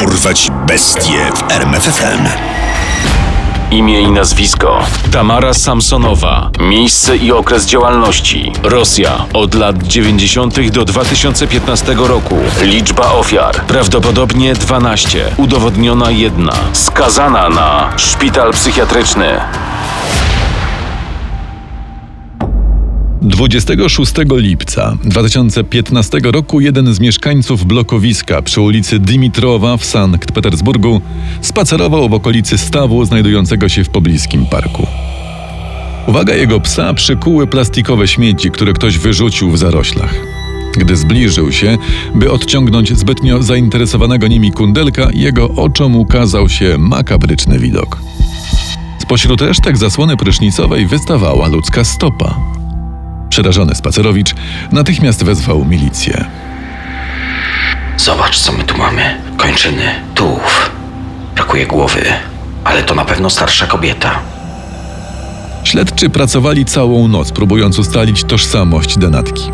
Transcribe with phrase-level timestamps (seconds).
[0.00, 2.28] Dorwać bestie w RMFFM.
[3.70, 4.78] Imię i nazwisko:
[5.12, 6.50] Tamara Samsonowa.
[6.60, 10.70] Miejsce i okres działalności: Rosja od lat 90.
[10.70, 12.36] do 2015 roku.
[12.62, 15.24] Liczba ofiar: prawdopodobnie 12.
[15.36, 16.52] Udowodniona jedna.
[16.72, 19.40] Skazana na szpital psychiatryczny.
[23.24, 31.00] 26 lipca 2015 roku jeden z mieszkańców blokowiska przy ulicy Dimitrowa w Sankt Petersburgu
[31.40, 34.86] spacerował w okolicy stawu znajdującego się w pobliskim parku.
[36.06, 40.14] Uwaga jego psa przykuły plastikowe śmieci, które ktoś wyrzucił w zaroślach.
[40.76, 41.78] Gdy zbliżył się,
[42.14, 48.00] by odciągnąć zbytnio zainteresowanego nimi kundelka, jego oczom ukazał się makabryczny widok.
[48.98, 52.63] Spośród resztek zasłony prysznicowej wystawała ludzka stopa.
[53.34, 54.34] Przerażony spacerowicz
[54.72, 56.24] natychmiast wezwał milicję.
[57.96, 59.02] Zobacz, co my tu mamy.
[59.36, 59.82] Kończyny,
[60.14, 60.70] tułów.
[61.34, 62.02] Brakuje głowy,
[62.64, 64.18] ale to na pewno starsza kobieta.
[65.64, 69.50] Śledczy pracowali całą noc, próbując ustalić tożsamość denatki.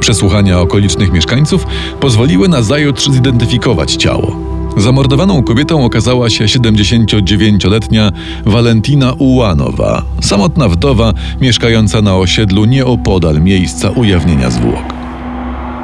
[0.00, 1.66] Przesłuchania okolicznych mieszkańców
[2.00, 4.57] pozwoliły na zajutrz zidentyfikować ciało.
[4.78, 8.12] Zamordowaną kobietą okazała się 79-letnia
[8.46, 14.84] Walentina Ułanowa, samotna wdowa mieszkająca na osiedlu nieopodal miejsca ujawnienia zwłok.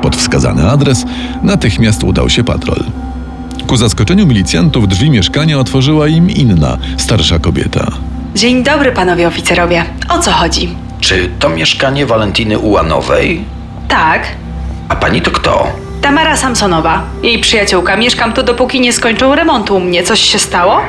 [0.02, 1.04] Pod wskazany adres
[1.42, 2.84] natychmiast udał się patrol.
[3.66, 7.90] Ku zaskoczeniu milicjantów drzwi mieszkania otworzyła im inna, starsza kobieta.
[8.34, 9.84] Dzień dobry, panowie oficerowie.
[10.08, 10.68] O co chodzi?
[11.00, 13.44] Czy to mieszkanie Walentiny Ułanowej?
[13.88, 14.26] Tak,
[14.88, 15.83] A pani to kto?
[16.04, 17.96] Tamara Samsonowa, jej przyjaciółka.
[17.96, 20.02] Mieszkam tu, dopóki nie skończą remontu u mnie.
[20.02, 20.80] Coś się stało?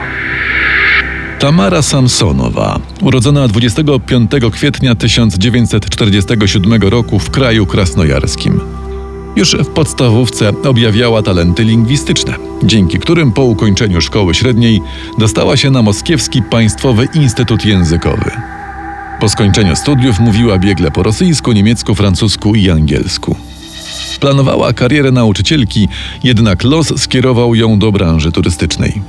[1.40, 8.62] Tamara Samsonowa, urodzona 25 kwietnia 1947 roku w kraju krasnojarskim.
[9.36, 14.82] Już w podstawówce objawiała talenty lingwistyczne, dzięki którym po ukończeniu szkoły średniej
[15.18, 18.32] dostała się na Moskiewski Państwowy Instytut Językowy.
[19.20, 23.36] Po skończeniu studiów mówiła biegle po rosyjsku, niemiecku, francusku i angielsku.
[24.20, 25.88] Planowała karierę nauczycielki,
[26.24, 29.02] jednak los skierował ją do branży turystycznej.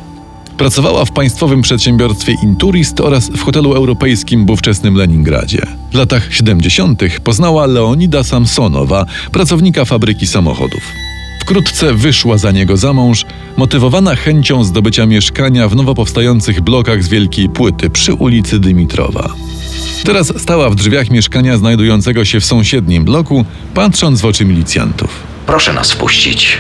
[0.58, 5.66] Pracowała w państwowym przedsiębiorstwie Inturist oraz w hotelu europejskim w ówczesnym Leningradzie.
[5.90, 7.02] W latach 70.
[7.24, 10.92] poznała Leonida Samsonowa, pracownika fabryki samochodów.
[11.40, 13.24] Wkrótce wyszła za niego za mąż,
[13.56, 19.34] motywowana chęcią zdobycia mieszkania w nowo powstających blokach z Wielkiej Płyty przy ulicy Dymitrowa.
[20.04, 23.44] Teraz stała w drzwiach mieszkania znajdującego się w sąsiednim bloku,
[23.74, 25.10] patrząc w oczy milicjantów.
[25.46, 26.58] Proszę nas wpuścić.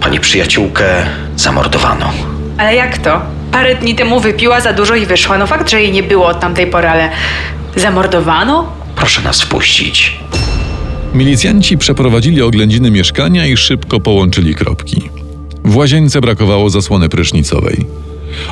[0.00, 2.12] Pani przyjaciółkę zamordowano.
[2.58, 3.20] Ale jak to?
[3.52, 5.38] Parę dni temu wypiła za dużo i wyszła.
[5.38, 7.10] No fakt, że jej nie było od tamtej pory, ale
[7.76, 8.72] zamordowano?
[8.96, 10.16] Proszę nas wpuścić.
[11.14, 15.02] Milicjanci przeprowadzili oględziny mieszkania i szybko połączyli kropki.
[15.64, 17.86] W łazience brakowało zasłony prysznicowej.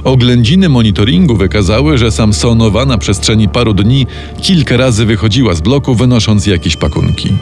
[0.05, 4.07] Oględziny monitoringu wykazały, że Samsonowa na przestrzeni paru dni
[4.43, 7.33] kilka razy wychodziła z bloku, wynosząc jakieś pakunki.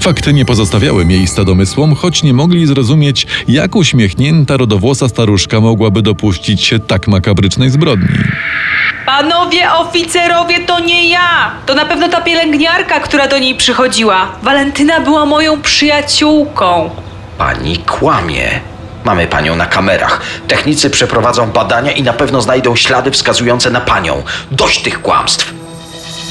[0.00, 6.64] Fakty nie pozostawiały miejsca domysłom, choć nie mogli zrozumieć, jak uśmiechnięta rodowłosa staruszka mogłaby dopuścić
[6.64, 8.08] się tak makabrycznej zbrodni.
[9.06, 11.50] Panowie oficerowie, to nie ja!
[11.66, 14.32] To na pewno ta pielęgniarka, która do niej przychodziła.
[14.42, 16.90] Walentyna była moją przyjaciółką.
[17.38, 18.73] Pani kłamie.
[19.04, 20.20] Mamy panią na kamerach.
[20.48, 24.22] Technicy przeprowadzą badania i na pewno znajdą ślady wskazujące na panią.
[24.50, 25.54] Dość tych kłamstw.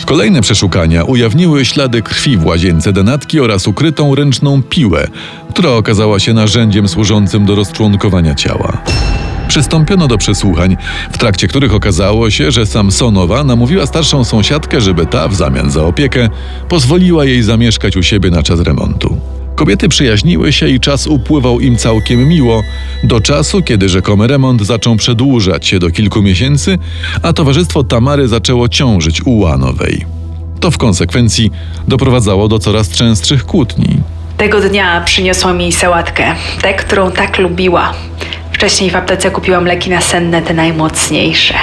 [0.06, 5.08] Kolejne przeszukania ujawniły ślady krwi w łazience denatki oraz ukrytą ręczną piłę,
[5.50, 8.78] która okazała się narzędziem służącym do rozczłonkowania ciała.
[9.48, 10.78] Przystąpiono do przesłuchań,
[11.12, 15.84] w trakcie których okazało się, że Samsonowa namówiła starszą sąsiadkę, żeby ta, w zamian za
[15.84, 16.30] opiekę,
[16.70, 19.18] pozwoliła jej zamieszkać u siebie na czas remontu.
[19.56, 22.64] Kobiety przyjaźniły się i czas upływał im całkiem miło,
[23.04, 26.78] do czasu, kiedy rzekomy remont zaczął przedłużać się do kilku miesięcy,
[27.22, 30.06] a towarzystwo Tamary zaczęło ciążyć u Łanowej.
[30.60, 31.52] To w konsekwencji
[31.88, 34.00] doprowadzało do coraz częstszych kłótni.
[34.38, 37.94] Tego dnia przyniosłam jej sałatkę, tę, którą tak lubiła.
[38.64, 41.54] Wcześniej w aptece kupiłam leki nasenne, te najmocniejsze.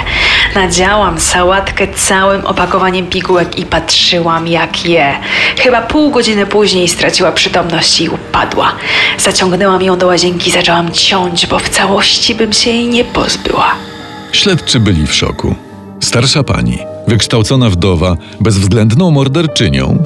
[0.55, 5.13] Nadziałam sałatkę całym opakowaniem pigułek i patrzyłam jak je.
[5.57, 8.71] Chyba pół godziny później straciła przytomność i upadła.
[9.19, 13.71] Zaciągnęłam ją do łazienki i zaczęłam ciąć, bo w całości bym się jej nie pozbyła.
[14.31, 15.55] Śledczy byli w szoku.
[15.99, 20.03] Starsza pani, wykształcona wdowa, bezwzględną morderczynią.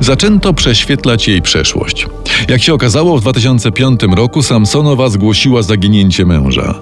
[0.00, 2.06] Zaczęto prześwietlać jej przeszłość.
[2.48, 6.74] Jak się okazało, w 2005 roku Samsonowa zgłosiła zaginięcie męża.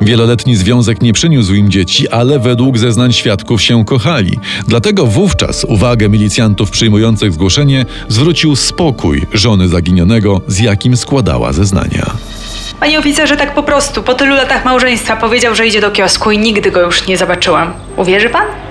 [0.00, 4.38] Wieloletni związek nie przyniósł im dzieci, ale według zeznań świadków się kochali.
[4.68, 12.16] Dlatego wówczas uwagę milicjantów przyjmujących zgłoszenie zwrócił spokój żony zaginionego, z jakim składała zeznania.
[12.80, 16.38] Panie oficerze, tak po prostu, po tylu latach małżeństwa powiedział, że idzie do kiosku i
[16.38, 17.72] nigdy go już nie zobaczyłam.
[17.96, 18.65] Uwierzy pan?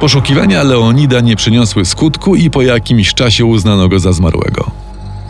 [0.00, 4.70] Poszukiwania Leonida nie przyniosły skutku i po jakimś czasie uznano go za zmarłego.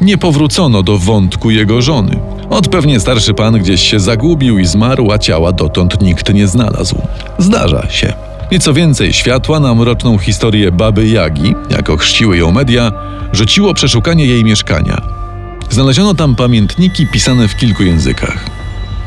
[0.01, 2.21] Nie powrócono do wątku jego żony.
[2.51, 7.03] Od pewnie starszy pan gdzieś się zagubił i zmarł, a ciała dotąd nikt nie znalazł.
[7.39, 8.13] Zdarza się.
[8.53, 12.93] Nieco więcej światła na mroczną historię baby Jagi, jako chrzciły ją media,
[13.33, 15.03] rzuciło przeszukanie jej mieszkania.
[15.71, 18.47] Znaleziono tam pamiętniki pisane w kilku językach.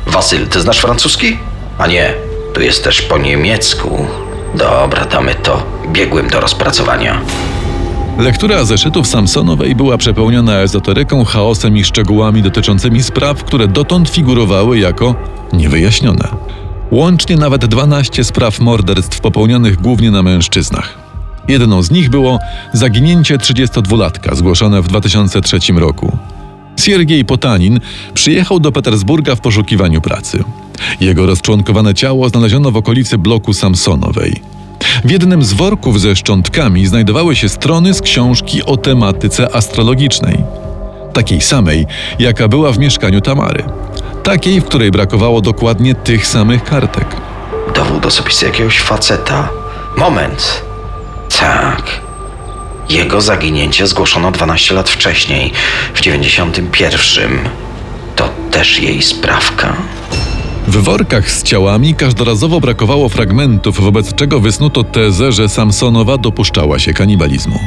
[0.08, 1.38] Wasyl, ty znasz francuski?
[1.78, 2.14] A nie,
[2.54, 4.08] tu jest też po niemiecku.
[4.56, 5.66] Dobra, damy to.
[5.88, 7.22] Biegłym do rozpracowania.
[8.20, 15.16] Lektura zeszytów Samsonowej była przepełniona ezoteryką, chaosem i szczegółami dotyczącymi spraw, które dotąd figurowały jako
[15.54, 16.28] niewyjaśnione.
[16.92, 20.98] Łącznie nawet 12 spraw morderstw popełnionych głównie na mężczyznach.
[21.48, 22.40] Jedną z nich było
[22.74, 26.18] zaginięcie 32-latka zgłoszone w 2003 roku.
[26.82, 27.80] Siergiej Potanin
[28.14, 30.44] przyjechał do Petersburga w poszukiwaniu pracy.
[31.02, 34.42] Jego rozczłonkowane ciało znaleziono w okolicy bloku Samsonowej.
[35.06, 40.44] W jednym z worków ze szczątkami znajdowały się strony z książki o tematyce astrologicznej.
[41.14, 41.86] Takiej samej,
[42.20, 43.64] jaka była w mieszkaniu Tamary.
[44.24, 47.16] Takiej, w której brakowało dokładnie tych samych kartek.
[47.76, 49.50] Dowód osobisty jakiegoś faceta.
[49.98, 50.64] Moment.
[51.40, 52.11] Tak.
[52.92, 55.52] Jego zaginięcie zgłoszono 12 lat wcześniej,
[55.94, 57.50] w 91.
[58.16, 59.74] To też jej sprawka.
[60.68, 66.94] W workach z ciałami każdorazowo brakowało fragmentów, wobec czego wysnuto tezę, że Samsonowa dopuszczała się
[66.94, 67.60] kanibalizmu.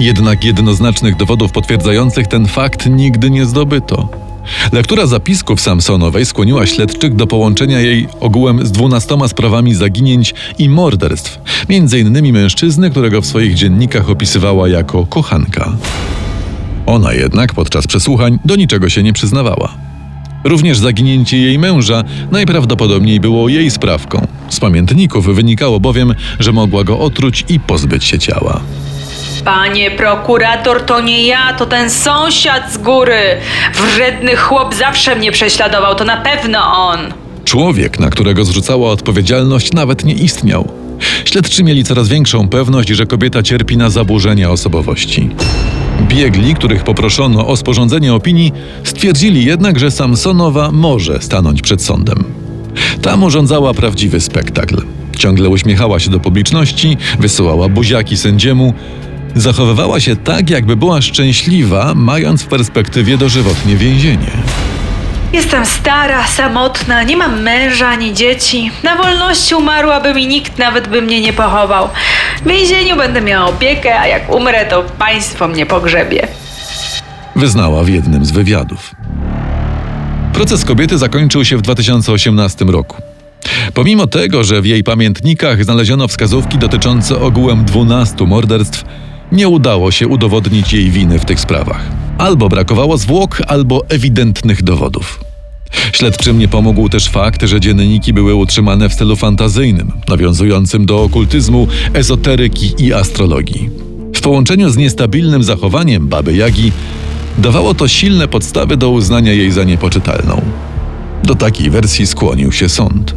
[0.00, 4.25] Jednak jednoznacznych dowodów potwierdzających ten fakt nigdy nie zdobyto.
[4.72, 11.40] Lektura zapisków Samsonowej skłoniła śledczych do połączenia jej ogółem z dwunastoma sprawami zaginięć i morderstw,
[11.68, 15.72] między innymi mężczyzny, którego w swoich dziennikach opisywała jako kochanka.
[16.86, 19.74] Ona jednak podczas przesłuchań do niczego się nie przyznawała.
[20.44, 24.26] Również zaginięcie jej męża najprawdopodobniej było jej sprawką.
[24.48, 28.60] Z pamiętników wynikało bowiem, że mogła go otruć i pozbyć się ciała.
[29.46, 33.20] Panie prokurator, to nie ja, to ten sąsiad z góry.
[33.74, 36.98] Wredny chłop zawsze mnie prześladował, to na pewno on.
[37.44, 40.68] Człowiek, na którego zrzucała odpowiedzialność, nawet nie istniał.
[41.24, 45.30] Śledczy mieli coraz większą pewność, że kobieta cierpi na zaburzenia osobowości.
[46.02, 48.52] Biegli, których poproszono o sporządzenie opinii,
[48.84, 52.24] stwierdzili jednak, że Samsonowa może stanąć przed sądem.
[53.02, 54.82] Tam urządzała prawdziwy spektakl.
[55.18, 58.74] Ciągle uśmiechała się do publiczności, wysyłała buziaki sędziemu.
[59.36, 64.30] Zachowywała się tak, jakby była szczęśliwa, mając w perspektywie dożywotnie więzienie.
[65.32, 68.70] Jestem stara, samotna, nie mam męża ani dzieci.
[68.82, 71.88] Na wolności umarłabym i nikt nawet by mnie nie pochował.
[72.42, 76.28] W więzieniu będę miała opiekę, a jak umrę, to państwo mnie pogrzebie.
[77.36, 78.94] wyznała w jednym z wywiadów.
[80.32, 82.96] Proces kobiety zakończył się w 2018 roku.
[83.74, 88.84] Pomimo tego, że w jej pamiętnikach znaleziono wskazówki dotyczące ogółem 12 morderstw,
[89.32, 91.80] nie udało się udowodnić jej winy w tych sprawach.
[92.18, 95.20] Albo brakowało zwłok, albo ewidentnych dowodów.
[95.92, 101.68] Śledczym nie pomógł też fakt, że dzienniki były utrzymane w stylu fantazyjnym, nawiązującym do okultyzmu,
[101.94, 103.70] ezoteryki i astrologii.
[104.14, 106.72] W połączeniu z niestabilnym zachowaniem baby Jagi
[107.38, 110.42] dawało to silne podstawy do uznania jej za niepoczytalną.
[111.24, 113.14] Do takiej wersji skłonił się sąd.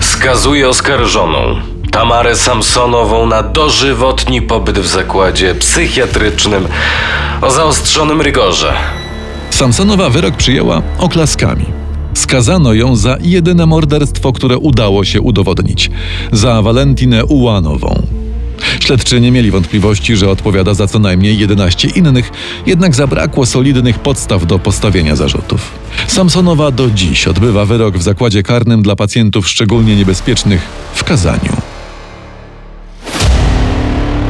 [0.00, 6.68] Skazuje oskarżoną Tamarę Samsonową na dożywotni pobyt w zakładzie psychiatrycznym
[7.40, 8.72] o zaostrzonym rygorze.
[9.50, 11.64] Samsonowa wyrok przyjęła oklaskami.
[12.14, 15.90] Skazano ją za jedyne morderstwo, które udało się udowodnić
[16.32, 18.02] za Walentinę Ułanową.
[18.80, 22.32] Śledczy nie mieli wątpliwości, że odpowiada za co najmniej 11 innych,
[22.66, 25.70] jednak zabrakło solidnych podstaw do postawienia zarzutów.
[26.06, 30.60] Samsonowa do dziś odbywa wyrok w zakładzie karnym dla pacjentów szczególnie niebezpiecznych
[30.94, 31.67] w Kazaniu.